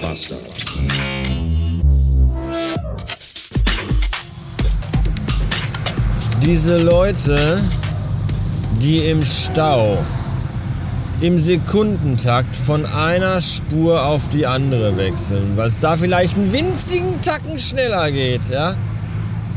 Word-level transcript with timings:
Bastard. 0.00 0.40
Diese 6.42 6.78
Leute, 6.78 7.62
die 8.80 8.98
im 8.98 9.24
Stau 9.24 9.98
im 11.20 11.38
Sekundentakt 11.38 12.56
von 12.56 12.86
einer 12.86 13.42
Spur 13.42 14.06
auf 14.06 14.28
die 14.30 14.46
andere 14.46 14.96
wechseln, 14.96 15.56
weil 15.56 15.68
es 15.68 15.78
da 15.78 15.96
vielleicht 15.96 16.36
einen 16.36 16.50
winzigen 16.52 17.20
Tacken 17.20 17.58
schneller 17.58 18.10
geht, 18.10 18.48
ja, 18.50 18.74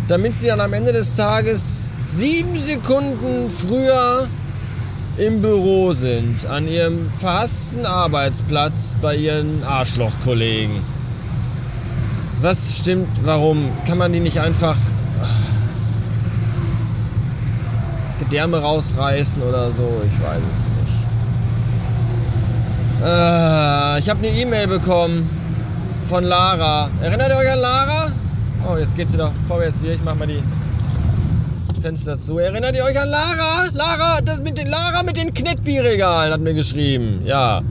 damit 0.10 0.36
sie 0.36 0.48
dann 0.48 0.60
am 0.60 0.74
Ende 0.74 0.92
des 0.92 1.16
Tages 1.16 1.96
sieben 2.00 2.58
Sekunden 2.58 3.50
früher 3.50 4.28
im 5.18 5.42
Büro 5.42 5.94
sind, 5.94 6.46
an 6.46 6.68
ihrem 6.68 7.10
verhassten 7.12 7.86
Arbeitsplatz 7.86 8.98
bei 9.02 9.16
ihren 9.16 9.64
Arschlochkollegen. 9.64 10.78
Was 12.42 12.80
stimmt, 12.80 13.08
warum? 13.24 13.70
Kann 13.88 13.98
man 13.98 14.12
die 14.12 14.20
nicht 14.20 14.40
einfach 14.40 14.76
Gedärme 18.20 18.58
rausreißen 18.58 19.42
oder 19.44 19.72
so? 19.72 20.02
Ich 20.08 20.22
weiß 20.22 20.42
es 20.54 20.68
nicht. 20.68 21.04
Äh, 23.02 24.00
ich 24.00 24.10
habe 24.10 24.20
eine 24.20 24.30
E-Mail 24.30 24.68
bekommen 24.68 25.30
von 26.10 26.24
Lara. 26.24 26.90
Erinnert 27.02 27.30
ihr 27.30 27.38
euch 27.38 27.52
an 27.52 27.60
Lara? 27.60 28.12
Oh, 28.68 28.78
jetzt 28.78 28.96
geht 28.96 29.10
sie 29.10 29.18
doch 29.18 29.32
vorwärts 29.48 29.82
hier. 29.82 29.94
Ich 29.94 30.04
mach 30.04 30.16
mal 30.16 30.28
die 30.28 30.42
Fenster 31.84 32.18
zu. 32.18 32.38
Erinnert 32.38 32.78
ihr 32.78 32.84
euch 32.86 32.98
an 32.98 33.10
Lara? 33.10 33.68
Lara, 33.74 34.22
das 34.22 34.42
mit 34.42 34.58
den 34.58 34.70
Lara 34.70 35.04
mit 35.04 35.18
den 35.18 35.34
Knetbi-Regalen 35.34 36.32
hat 36.32 36.40
mir 36.40 36.54
geschrieben. 36.54 37.24
Ja. 37.26 37.62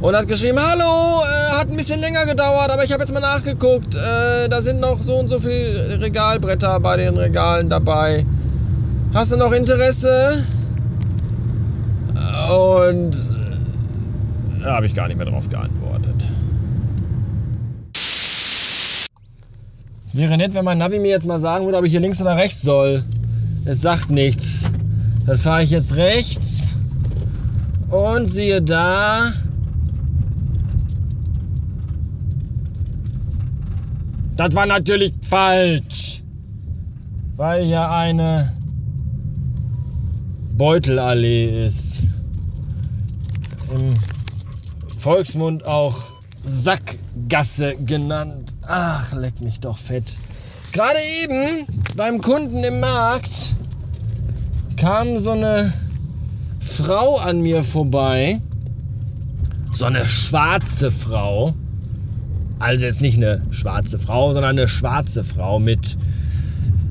Und 0.00 0.16
hat 0.16 0.26
geschrieben, 0.26 0.58
hallo, 0.58 1.22
äh, 1.22 1.60
hat 1.60 1.70
ein 1.70 1.76
bisschen 1.76 2.00
länger 2.00 2.26
gedauert, 2.26 2.72
aber 2.72 2.82
ich 2.82 2.90
habe 2.90 3.02
jetzt 3.02 3.14
mal 3.14 3.20
nachgeguckt. 3.20 3.94
Äh, 3.94 4.48
da 4.48 4.60
sind 4.60 4.80
noch 4.80 5.00
so 5.00 5.14
und 5.14 5.28
so 5.28 5.38
viele 5.38 6.00
Regalbretter 6.00 6.80
bei 6.80 6.96
den 6.96 7.16
Regalen 7.16 7.70
dabei. 7.70 8.26
Hast 9.14 9.30
du 9.30 9.36
noch 9.36 9.52
Interesse? 9.52 10.44
Und 12.50 13.16
da 14.64 14.74
habe 14.74 14.86
ich 14.86 14.94
gar 14.96 15.06
nicht 15.06 15.16
mehr 15.16 15.26
drauf 15.26 15.48
geantwortet. 15.48 16.26
Wäre 20.12 20.36
nett, 20.36 20.54
wenn 20.54 20.64
mein 20.64 20.78
Navi 20.78 20.98
mir 20.98 21.10
jetzt 21.10 21.26
mal 21.28 21.38
sagen 21.38 21.66
würde, 21.66 21.78
ob 21.78 21.84
ich 21.84 21.92
hier 21.92 22.00
links 22.00 22.20
oder 22.20 22.36
rechts 22.36 22.60
soll. 22.62 23.04
Es 23.66 23.80
sagt 23.80 24.10
nichts. 24.10 24.64
Dann 25.26 25.38
fahre 25.38 25.62
ich 25.62 25.70
jetzt 25.70 25.94
rechts 25.94 26.76
und 27.90 28.30
siehe 28.30 28.60
da. 28.60 29.32
Das 34.36 34.54
war 34.54 34.66
natürlich 34.66 35.14
falsch, 35.22 36.22
weil 37.36 37.64
hier 37.64 37.88
eine 37.88 38.52
Beutelallee 40.56 41.66
ist. 41.66 42.08
Im 43.70 43.94
Volksmund 44.98 45.64
auch 45.64 45.96
Sackgasse 46.44 47.76
genannt. 47.86 48.56
Ach, 48.62 49.14
leck 49.14 49.40
mich 49.40 49.60
doch 49.60 49.78
fett. 49.78 50.16
Gerade 50.74 50.98
eben 51.22 51.68
beim 51.96 52.20
Kunden 52.20 52.64
im 52.64 52.80
Markt 52.80 53.54
kam 54.76 55.20
so 55.20 55.30
eine 55.30 55.72
Frau 56.58 57.16
an 57.18 57.42
mir 57.42 57.62
vorbei. 57.62 58.40
So 59.70 59.84
eine 59.84 60.08
schwarze 60.08 60.90
Frau. 60.90 61.54
Also 62.58 62.86
jetzt 62.86 63.02
nicht 63.02 63.18
eine 63.18 63.42
schwarze 63.52 64.00
Frau, 64.00 64.32
sondern 64.32 64.58
eine 64.58 64.66
schwarze 64.66 65.22
Frau 65.22 65.60
mit 65.60 65.96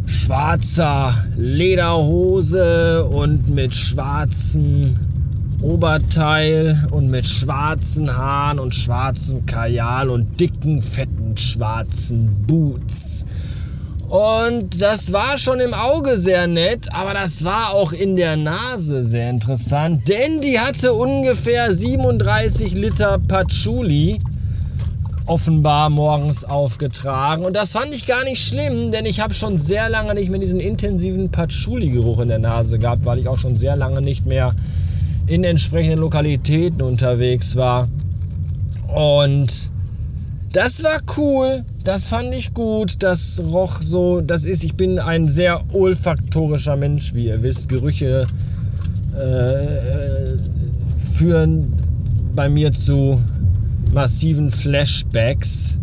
schwarzer 0.06 1.26
Lederhose 1.36 3.04
und 3.04 3.50
mit 3.50 3.74
schwarzen 3.74 4.98
Oberteil 5.62 6.88
und 6.92 7.10
mit 7.10 7.28
schwarzen 7.28 8.16
Haaren 8.16 8.60
und 8.60 8.74
schwarzem 8.74 9.46
Kajal 9.46 10.10
und 10.10 10.40
dicken, 10.40 10.82
fetten, 10.82 11.36
schwarzen 11.36 12.46
Boots. 12.48 13.26
Und 14.14 14.80
das 14.80 15.12
war 15.12 15.40
schon 15.40 15.60
im 15.60 15.74
Auge 15.74 16.20
sehr 16.20 16.46
nett, 16.46 16.88
aber 16.94 17.16
das 17.16 17.46
war 17.46 17.74
auch 17.74 17.94
in 17.94 18.16
der 18.16 18.38
Nase 18.38 19.04
sehr 19.04 19.28
interessant, 19.28 20.08
denn 20.08 20.40
die 20.40 20.60
hatte 20.60 20.94
ungefähr 20.94 21.74
37 21.74 22.76
Liter 22.76 23.18
Patchouli 23.18 24.20
offenbar 25.26 25.90
morgens 25.90 26.46
aufgetragen. 26.46 27.44
Und 27.44 27.56
das 27.56 27.72
fand 27.72 27.92
ich 27.92 28.06
gar 28.06 28.24
nicht 28.24 28.46
schlimm, 28.46 28.92
denn 28.92 29.08
ich 29.08 29.20
habe 29.20 29.34
schon 29.34 29.58
sehr 29.58 29.90
lange 29.90 30.14
nicht 30.14 30.30
mehr 30.30 30.40
diesen 30.40 30.60
intensiven 30.60 31.32
Patchouli-Geruch 31.32 32.20
in 32.20 32.28
der 32.28 32.38
Nase 32.38 32.78
gehabt, 32.78 33.06
weil 33.06 33.18
ich 33.18 33.28
auch 33.28 33.40
schon 33.40 33.56
sehr 33.56 33.76
lange 33.76 34.00
nicht 34.00 34.28
mehr 34.28 34.54
in 35.26 35.44
entsprechenden 35.44 35.98
Lokalitäten 35.98 36.84
unterwegs 36.84 37.56
war. 37.56 37.88
Und 38.94 39.72
das 40.52 40.84
war 40.84 41.00
cool, 41.18 41.64
das 41.84 42.06
fand 42.06 42.34
ich 42.34 42.54
gut, 42.54 43.04
das 43.04 43.44
roch 43.46 43.82
so, 43.82 44.22
das 44.22 44.46
ist, 44.46 44.64
ich 44.64 44.76
bin 44.76 45.00
ein 45.00 45.28
sehr 45.28 45.62
olfaktorischer 45.74 46.76
Mensch, 46.76 47.14
wie 47.14 47.28
ihr 47.28 47.44
wisst. 47.44 47.70
Gerüche 47.70 48.26
äh, 49.16 50.38
führen 51.16 51.74
bei 52.36 52.50
mir 52.50 52.72
zu 52.72 53.22
massiven 53.92 54.52
Flashbacks. 54.52 55.78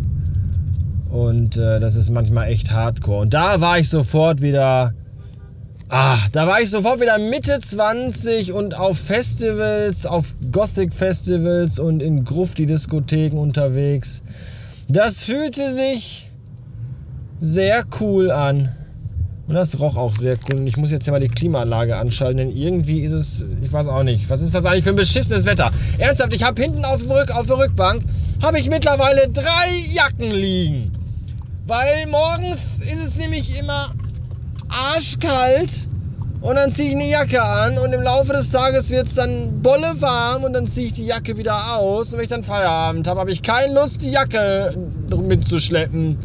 Und 1.11 1.57
äh, 1.57 1.79
das 1.79 1.95
ist 1.95 2.09
manchmal 2.09 2.47
echt 2.47 2.71
hardcore. 2.71 3.21
Und 3.21 3.33
da 3.33 3.61
war 3.61 3.79
ich 3.79 3.89
sofort 3.89 4.41
wieder 4.41 4.93
Ah, 5.93 6.17
da 6.31 6.47
war 6.47 6.61
ich 6.61 6.69
sofort 6.69 7.01
wieder 7.01 7.17
Mitte 7.17 7.59
20 7.59 8.53
und 8.53 8.79
auf 8.79 8.97
Festivals, 8.97 10.05
auf 10.05 10.35
Gothic-Festivals 10.49 11.79
und 11.79 12.01
in 12.01 12.23
Grufti-Diskotheken 12.23 13.37
unterwegs. 13.37 14.23
Das 14.87 15.23
fühlte 15.23 15.71
sich 15.71 16.29
sehr 17.39 17.85
cool 17.99 18.31
an. 18.31 18.75
Und 19.47 19.55
das 19.55 19.79
roch 19.79 19.97
auch 19.97 20.15
sehr 20.15 20.37
cool. 20.47 20.61
Und 20.61 20.67
ich 20.67 20.77
muss 20.77 20.91
jetzt 20.91 21.03
hier 21.03 21.11
mal 21.11 21.19
die 21.19 21.27
Klimaanlage 21.27 21.97
anschalten, 21.97 22.37
denn 22.37 22.55
irgendwie 22.55 23.01
ist 23.01 23.11
es, 23.11 23.45
ich 23.61 23.73
weiß 23.73 23.87
auch 23.89 24.03
nicht, 24.03 24.29
was 24.29 24.41
ist 24.41 24.55
das 24.55 24.65
eigentlich 24.65 24.83
für 24.83 24.91
ein 24.91 24.95
beschissenes 24.95 25.45
Wetter? 25.45 25.71
Ernsthaft, 25.97 26.33
ich 26.33 26.43
habe 26.43 26.61
hinten 26.61 26.85
auf, 26.85 27.09
Rück, 27.09 27.31
auf 27.35 27.47
der 27.47 27.57
Rückbank, 27.57 28.03
habe 28.41 28.59
ich 28.59 28.69
mittlerweile 28.69 29.27
drei 29.27 29.67
Jacken 29.91 30.31
liegen. 30.31 30.91
Weil 31.67 32.07
morgens 32.07 32.79
ist 32.79 33.03
es 33.03 33.17
nämlich 33.17 33.59
immer 33.59 33.91
arschkalt 34.69 35.89
und 36.41 36.55
dann 36.55 36.71
ziehe 36.71 36.89
ich 36.89 36.95
eine 36.95 37.07
Jacke 37.07 37.41
an 37.41 37.77
und 37.77 37.93
im 37.93 38.01
Laufe 38.01 38.33
des 38.33 38.51
Tages 38.51 38.89
wird 38.89 39.05
es 39.05 39.13
dann 39.13 39.61
bolle 39.61 40.01
warm 40.01 40.43
und 40.43 40.53
dann 40.53 40.65
ziehe 40.65 40.87
ich 40.87 40.93
die 40.93 41.05
Jacke 41.05 41.37
wieder 41.37 41.77
aus 41.77 42.11
und 42.11 42.17
wenn 42.17 42.23
ich 42.23 42.29
dann 42.29 42.41
Feierabend 42.41 43.07
habe, 43.07 43.19
habe 43.19 43.31
ich 43.31 43.43
keine 43.43 43.75
Lust, 43.75 44.01
die 44.01 44.09
Jacke 44.09 44.75
mitzuschleppen. 45.15 46.17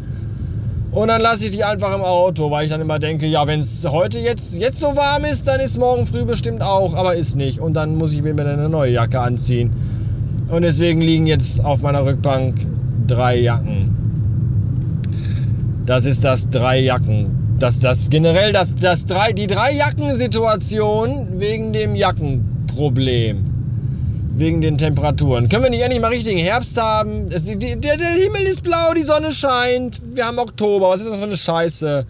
Und 0.91 1.09
dann 1.09 1.21
lasse 1.21 1.45
ich 1.45 1.51
die 1.51 1.63
einfach 1.63 1.93
im 1.93 2.01
Auto, 2.01 2.49
weil 2.49 2.65
ich 2.65 2.71
dann 2.71 2.81
immer 2.81 2.97
denke, 2.97 3.27
ja, 3.27 3.45
wenn 3.45 3.59
es 3.59 3.85
heute 3.87 4.17
jetzt, 4.17 4.57
jetzt 4.57 4.79
so 4.79 4.95
warm 4.95 5.25
ist, 5.25 5.47
dann 5.47 5.59
ist 5.59 5.77
morgen 5.77 6.07
früh 6.07 6.25
bestimmt 6.25 6.63
auch, 6.63 6.95
aber 6.95 7.13
ist 7.13 7.35
nicht. 7.35 7.59
Und 7.59 7.73
dann 7.73 7.95
muss 7.95 8.13
ich 8.13 8.23
mir 8.23 8.31
eine 8.31 8.69
neue 8.69 8.93
Jacke 8.93 9.19
anziehen. 9.19 9.71
Und 10.47 10.63
deswegen 10.63 11.01
liegen 11.01 11.27
jetzt 11.27 11.63
auf 11.63 11.83
meiner 11.83 12.03
Rückbank 12.03 12.55
drei 13.05 13.37
Jacken. 13.37 13.95
Das 15.85 16.05
ist 16.05 16.23
das 16.23 16.49
drei 16.49 16.79
Jacken 16.79 17.46
dass 17.59 17.79
das 17.79 18.09
generell 18.09 18.51
das, 18.51 18.75
das 18.75 19.05
drei, 19.05 19.33
die 19.33 19.47
drei 19.47 19.73
Jackensituation 19.73 21.39
wegen 21.39 21.73
dem 21.73 21.95
Jackenproblem. 21.95 23.53
Wegen 24.35 24.61
den 24.61 24.77
Temperaturen. 24.77 25.49
Können 25.49 25.63
wir 25.63 25.71
nicht 25.71 25.81
endlich 25.81 25.99
mal 25.99 26.09
richtigen 26.09 26.37
Herbst 26.37 26.79
haben? 26.79 27.29
Es, 27.31 27.45
die, 27.45 27.57
der, 27.57 27.75
der 27.79 27.97
Himmel 27.97 28.43
ist 28.43 28.63
blau, 28.63 28.93
die 28.95 29.01
Sonne 29.01 29.33
scheint. 29.33 29.99
Wir 30.13 30.27
haben 30.27 30.37
Oktober. 30.37 30.89
Was 30.89 31.01
ist 31.01 31.09
das 31.09 31.17
für 31.17 31.25
eine 31.25 31.37
Scheiße? 31.37 32.05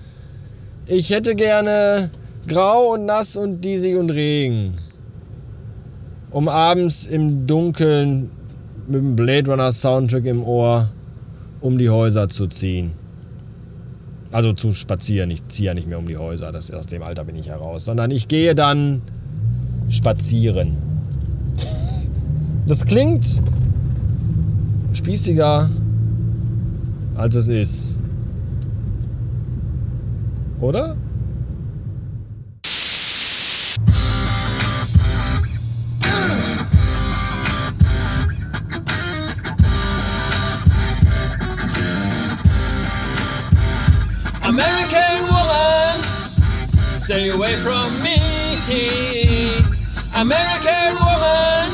Ich 0.88 1.10
hätte 1.10 1.36
gerne 1.36 2.12
grau 2.48 2.94
und 2.94 3.06
nass 3.06 3.38
und 3.38 3.64
diesig 3.64 3.96
und 3.96 4.10
Regen. 4.10 4.74
Um 6.30 6.50
abends 6.50 7.06
im 7.06 7.48
Dunkeln 7.48 8.30
mit 8.88 9.00
dem 9.00 9.16
Blade 9.16 9.50
Runner 9.50 9.72
Soundtrack 9.72 10.26
im 10.26 10.44
Ohr 10.44 10.90
um 11.62 11.78
die 11.78 11.90
Häuser 11.90 12.28
zu 12.28 12.48
ziehen. 12.48 12.92
Also 14.32 14.54
zu 14.54 14.74
spazieren. 14.74 15.32
Ich 15.32 15.48
ziehe 15.48 15.68
ja 15.68 15.74
nicht 15.74 15.88
mehr 15.88 16.00
um 16.00 16.08
die 16.08 16.18
Häuser. 16.18 16.52
Das, 16.52 16.72
aus 16.72 16.86
dem 16.88 17.02
Alter 17.04 17.24
bin 17.24 17.36
ich 17.36 17.50
heraus. 17.50 17.86
Sondern 17.86 18.12
ich 18.12 18.28
gehe 18.28 18.56
dann 18.56 19.02
spazieren. 19.90 20.78
Das 22.68 22.86
klingt 22.86 23.42
spießiger, 24.92 25.70
als 27.16 27.36
es 27.36 27.48
ist. 27.48 28.00
Oder? 30.60 30.98
Stay 47.07 47.30
away 47.30 47.54
from 47.63 47.88
me. 48.04 48.19
American 50.19 50.92
woman, 51.07 51.71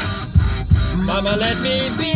mama 1.07 1.35
let 1.35 1.57
me 1.57 1.89
be. 1.97 2.13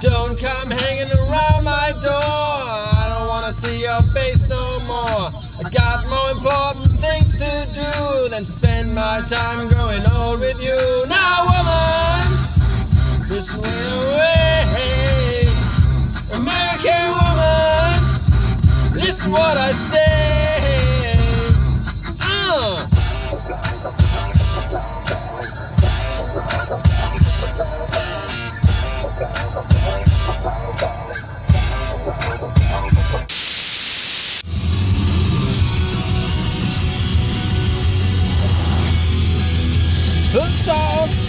Don't 0.00 0.40
come 0.40 0.70
hanging 0.70 1.12
around 1.28 1.62
my 1.62 1.92
door. 2.00 2.64
I 3.02 3.06
don't 3.12 3.28
wanna 3.28 3.52
see 3.52 3.82
your 3.82 4.00
face 4.16 4.48
no 4.48 4.64
more. 4.88 5.28
I 5.62 5.68
got 5.70 6.08
more 6.08 6.30
important 6.30 6.90
things 7.04 7.36
to 7.36 7.52
do 7.74 8.28
than 8.30 8.46
spend 8.46 8.94
my 8.94 9.20
time 9.28 9.68
growing 9.68 10.02
old 10.16 10.40
with 10.40 10.58
you. 10.64 10.80
Now, 11.06 11.36
woman, 11.52 13.28
this 13.28 13.60
way. 13.60 14.40
American 14.70 14.99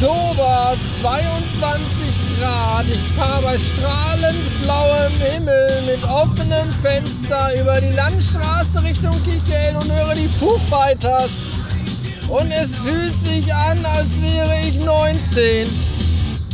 Oktober, 0.01 0.75
22 0.99 2.39
Grad. 2.39 2.85
Ich 2.87 3.15
fahre 3.15 3.43
bei 3.43 3.57
strahlend 3.59 4.63
blauem 4.63 5.13
Himmel 5.19 5.69
mit 5.85 6.03
offenem 6.09 6.73
Fenster 6.81 7.49
über 7.61 7.79
die 7.79 7.93
Landstraße 7.93 8.81
Richtung 8.81 9.13
Kichel 9.23 9.75
und 9.75 9.91
höre 9.91 10.15
die 10.15 10.27
Foo 10.27 10.57
Fighters. 10.57 11.51
Und 12.29 12.49
es 12.49 12.77
fühlt 12.77 13.13
sich 13.13 13.53
an, 13.53 13.85
als 13.85 14.19
wäre 14.19 14.51
ich 14.67 14.79
19. 14.79 15.67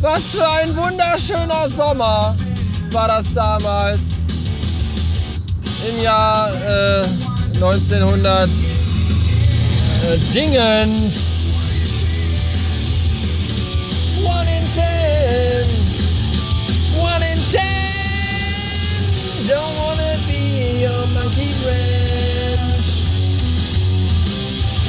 Was 0.01 0.31
für 0.31 0.49
ein 0.49 0.75
wunderschöner 0.75 1.69
Sommer 1.69 2.35
war 2.91 3.07
das 3.07 3.33
damals. 3.33 4.25
Im 5.87 6.03
Jahr 6.03 6.49
äh, 6.53 7.05
1900 7.55 8.49
äh, 8.49 10.17
Dingens. 10.33 11.36
Monkey 21.37 21.53
wrench. 21.63 23.03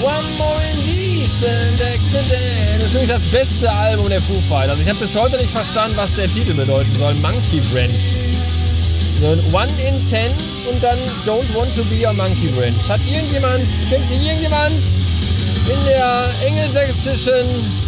One 0.02 0.36
more 0.38 0.60
indecent 0.72 1.80
accident. 1.94 2.80
Das 2.80 2.84
ist 2.84 2.94
wirklich 2.94 3.10
das 3.10 3.24
beste 3.24 3.70
Album 3.70 4.08
der 4.08 4.22
Foo 4.22 4.40
Fighters. 4.48 4.70
Also 4.70 4.82
ich 4.82 4.88
habe 4.88 4.98
bis 4.98 5.16
heute 5.16 5.36
nicht 5.36 5.50
verstanden, 5.50 5.96
was 5.96 6.14
der 6.14 6.30
Titel 6.30 6.54
bedeuten 6.54 6.94
soll. 6.96 7.14
Monkey 7.16 7.60
Wrench. 7.72 8.18
One 9.52 9.68
in 9.84 10.08
ten 10.08 10.30
und 10.70 10.82
dann 10.82 10.98
Don't 11.26 11.52
want 11.54 11.74
to 11.74 11.82
be 11.84 12.06
your 12.06 12.12
monkey 12.12 12.48
wrench. 12.56 12.88
Hat 12.88 13.00
irgendjemand, 13.10 13.66
kennt 13.90 14.08
Sie 14.08 14.14
irgendjemand 14.14 14.76
in 15.66 15.84
der 15.86 16.30
engelsächsischen 16.46 17.87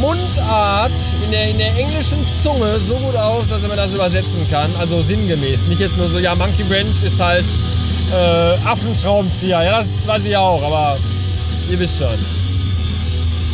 Mundart 0.00 0.92
in 1.24 1.30
der, 1.30 1.48
in 1.50 1.58
der 1.58 1.76
englischen 1.76 2.18
Zunge 2.42 2.78
so 2.80 2.94
gut 2.96 3.16
aus, 3.16 3.48
dass 3.48 3.66
man 3.66 3.76
das 3.76 3.92
übersetzen 3.92 4.48
kann. 4.50 4.70
Also 4.78 5.02
sinngemäß. 5.02 5.66
Nicht 5.68 5.80
jetzt 5.80 5.96
nur 5.96 6.08
so, 6.08 6.18
ja, 6.18 6.34
Monkey 6.34 6.68
Wrench 6.68 7.02
ist 7.02 7.20
halt 7.20 7.44
äh, 8.12 8.66
Affenschraubenzieher. 8.66 9.62
Ja, 9.62 9.78
das 9.78 10.06
weiß 10.06 10.24
ich 10.26 10.36
auch, 10.36 10.62
aber 10.62 10.96
ihr 11.70 11.78
wisst 11.78 11.98
schon. 11.98 12.18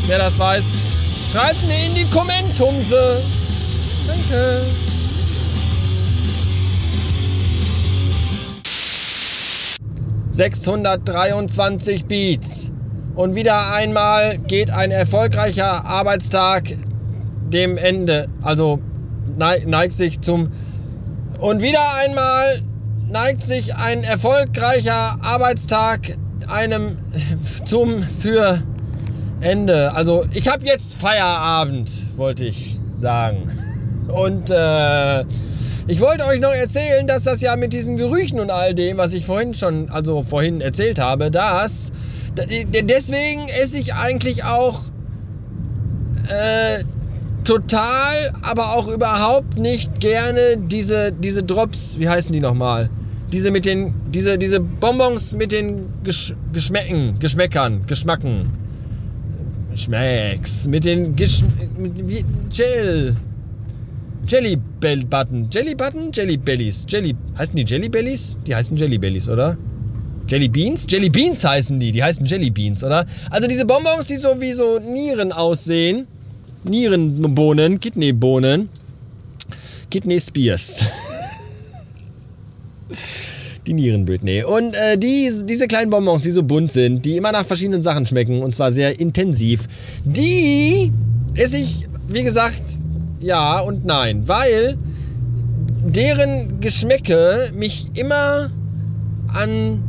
Wer 0.06 0.18
das 0.18 0.38
weiß, 0.38 0.64
schreibt's 1.32 1.64
mir 1.66 1.86
in 1.86 1.94
die 1.94 2.06
Kommentumse. 2.06 3.22
Danke. 4.06 4.62
...623 10.32 12.06
Beats. 12.06 12.72
Und 13.14 13.34
wieder 13.34 13.72
einmal 13.72 14.38
geht 14.38 14.70
ein 14.70 14.90
erfolgreicher 14.90 15.84
Arbeitstag 15.84 16.70
dem 17.48 17.76
Ende, 17.76 18.28
also 18.42 18.80
neigt 19.36 19.94
sich 19.94 20.20
zum... 20.20 20.50
Und 21.38 21.62
wieder 21.62 21.96
einmal 21.96 22.62
neigt 23.08 23.42
sich 23.42 23.74
ein 23.74 24.04
erfolgreicher 24.04 25.18
Arbeitstag 25.22 26.16
einem 26.48 26.98
zum 27.64 28.02
für 28.02 28.62
Ende. 29.40 29.94
Also 29.94 30.24
ich 30.32 30.48
habe 30.48 30.64
jetzt 30.64 30.94
Feierabend, 30.94 31.90
wollte 32.16 32.44
ich 32.44 32.78
sagen. 32.94 33.50
Und 34.08 34.50
äh, 34.50 35.24
ich 35.86 36.00
wollte 36.00 36.24
euch 36.26 36.40
noch 36.40 36.52
erzählen, 36.52 37.06
dass 37.06 37.24
das 37.24 37.40
ja 37.40 37.56
mit 37.56 37.72
diesen 37.72 37.96
Gerüchen 37.96 38.38
und 38.38 38.50
all 38.50 38.74
dem, 38.74 38.96
was 38.96 39.12
ich 39.12 39.24
vorhin 39.24 39.54
schon, 39.54 39.88
also 39.90 40.22
vorhin 40.22 40.60
erzählt 40.60 41.00
habe, 41.00 41.30
dass 41.30 41.92
Deswegen 42.36 43.46
esse 43.60 43.78
ich 43.78 43.94
eigentlich 43.94 44.44
auch 44.44 44.84
äh, 46.28 46.84
total, 47.44 48.32
aber 48.42 48.74
auch 48.76 48.88
überhaupt 48.88 49.58
nicht 49.58 50.00
gerne 50.00 50.56
diese, 50.56 51.12
diese 51.12 51.42
Drops, 51.42 51.98
wie 51.98 52.08
heißen 52.08 52.32
die 52.32 52.40
nochmal? 52.40 52.88
Diese 53.32 53.50
mit 53.50 53.64
den, 53.64 53.94
diese, 54.12 54.38
diese 54.38 54.60
Bonbons 54.60 55.34
mit 55.34 55.52
den 55.52 55.86
Gesch 56.04 56.34
Geschmäcken, 56.52 57.18
Geschmäckern, 57.18 57.86
Geschmacken. 57.86 58.50
Schmecks. 59.74 60.66
Mit 60.66 60.84
den 60.84 61.14
Gesch 61.14 61.44
mit, 61.78 62.08
wie, 62.08 62.24
Gel. 62.50 63.16
Jelly 64.26 64.56
Bell 64.80 65.04
Button. 65.04 65.48
Jelly 65.50 65.74
Button? 65.74 66.10
Jelly 66.12 66.36
Bellies. 66.36 66.86
Jelly. 66.88 67.16
Heißen 67.38 67.56
die 67.56 67.64
Jelly 67.64 67.88
Bellies? 67.88 68.38
Die 68.46 68.54
heißen 68.54 68.76
Jelly 68.76 68.98
Bellies, 68.98 69.28
oder? 69.28 69.56
Jelly 70.30 70.48
Beans? 70.48 70.86
Jelly 70.88 71.10
Beans 71.10 71.44
heißen 71.44 71.80
die. 71.80 71.90
Die 71.90 72.02
heißen 72.02 72.24
Jelly 72.24 72.50
Beans, 72.50 72.84
oder? 72.84 73.04
Also 73.30 73.48
diese 73.48 73.64
Bonbons, 73.64 74.06
die 74.06 74.16
so 74.16 74.40
wie 74.40 74.52
so 74.52 74.78
Nieren 74.78 75.32
aussehen. 75.32 76.06
Nierenbohnen, 76.62 77.80
Kidneybohnen. 77.80 78.68
Kidney 79.90 80.20
Spears. 80.20 80.84
die 83.66 83.72
Nierenbild, 83.72 84.22
nee. 84.22 84.44
Und 84.44 84.76
äh, 84.76 84.96
die, 84.96 85.32
diese 85.44 85.66
kleinen 85.66 85.90
Bonbons, 85.90 86.22
die 86.22 86.30
so 86.30 86.44
bunt 86.44 86.70
sind, 86.70 87.04
die 87.04 87.16
immer 87.16 87.32
nach 87.32 87.44
verschiedenen 87.44 87.82
Sachen 87.82 88.06
schmecken 88.06 88.42
und 88.42 88.54
zwar 88.54 88.70
sehr 88.70 89.00
intensiv, 89.00 89.66
die 90.04 90.92
esse 91.34 91.58
ich, 91.58 91.88
wie 92.06 92.22
gesagt, 92.22 92.62
ja 93.20 93.58
und 93.58 93.84
nein, 93.84 94.28
weil 94.28 94.78
deren 95.84 96.60
Geschmäcke 96.60 97.50
mich 97.54 97.86
immer 97.94 98.50
an 99.34 99.82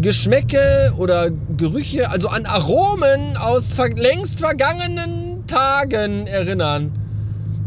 Geschmäcke 0.00 0.92
oder 0.96 1.30
Gerüche, 1.56 2.10
also 2.10 2.28
an 2.28 2.46
Aromen 2.46 3.36
aus 3.36 3.76
längst 3.96 4.40
vergangenen 4.40 5.46
Tagen 5.46 6.26
erinnern. 6.26 6.92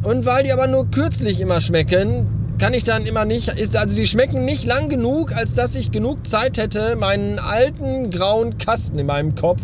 Und 0.04 0.26
weil 0.26 0.44
die 0.44 0.52
aber 0.52 0.68
nur 0.68 0.90
kürzlich 0.90 1.42
immer 1.42 1.62
schmecken, 1.62 2.56
kann 2.60 2.74
ich 2.74 2.84
dann 2.84 3.06
immer 3.06 3.26
nicht, 3.26 3.50
ist, 3.50 3.76
also 3.76 3.96
die 3.96 4.06
schmecken 4.06 4.46
nicht 4.46 4.66
lang 4.66 4.90
genug, 4.90 5.36
als 5.36 5.54
dass 5.54 5.76
ich 5.76 5.92
genug 5.92 6.26
Zeit 6.26 6.58
hätte, 6.58 6.96
meinen 6.96 7.40
alten 7.40 8.10
grauen 8.10 8.58
Kasten 8.58 9.00
in 9.00 9.06
meinem 9.06 9.36
Kopf 9.36 9.62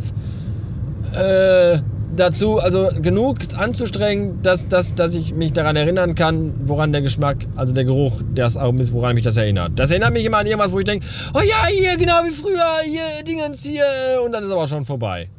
äh, 1.13 1.79
dazu, 2.15 2.59
also 2.59 2.89
genug 3.01 3.37
anzustrengen, 3.55 4.41
dass, 4.41 4.67
dass, 4.67 4.95
dass 4.95 5.13
ich 5.13 5.33
mich 5.33 5.53
daran 5.53 5.75
erinnern 5.75 6.15
kann, 6.15 6.53
woran 6.63 6.91
der 6.91 7.01
Geschmack, 7.01 7.37
also 7.55 7.73
der 7.73 7.85
Geruch 7.85 8.21
des 8.33 8.57
Aromas, 8.57 8.91
woran 8.93 9.15
mich 9.15 9.23
das 9.23 9.37
erinnert. 9.37 9.73
Das 9.75 9.91
erinnert 9.91 10.13
mich 10.13 10.25
immer 10.25 10.37
an 10.37 10.47
irgendwas, 10.47 10.71
wo 10.71 10.79
ich 10.79 10.85
denke, 10.85 11.05
oh 11.33 11.41
ja, 11.41 11.67
hier, 11.71 11.97
genau 11.97 12.23
wie 12.25 12.31
früher, 12.31 12.77
hier, 12.85 13.23
Dingens, 13.25 13.63
hier, 13.63 13.83
und 14.25 14.31
dann 14.31 14.43
ist 14.43 14.51
aber 14.51 14.67
schon 14.67 14.85
vorbei. 14.85 15.29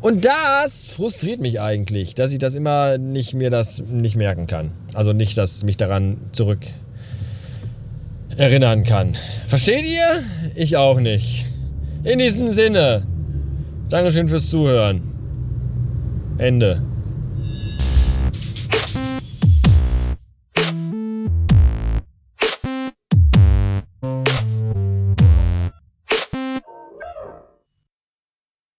Und 0.00 0.24
das 0.24 0.88
frustriert 0.88 1.40
mich 1.40 1.60
eigentlich, 1.60 2.14
dass 2.14 2.32
ich 2.32 2.38
das 2.38 2.54
immer 2.54 2.96
nicht 2.96 3.34
mir 3.34 3.50
das 3.50 3.82
nicht 3.86 4.16
merken 4.16 4.46
kann. 4.46 4.72
Also 4.94 5.12
nicht, 5.12 5.36
dass 5.36 5.62
mich 5.62 5.76
daran 5.76 6.16
zurück 6.32 6.60
erinnern 8.36 8.84
kann. 8.84 9.16
Versteht 9.46 9.84
ihr? 9.84 10.22
Ich 10.54 10.78
auch 10.78 11.00
nicht. 11.00 11.44
In 12.02 12.18
diesem 12.18 12.48
Sinne, 12.48 13.02
Dankeschön 13.90 14.28
fürs 14.28 14.48
Zuhören. 14.48 15.19
Ende. 16.40 16.89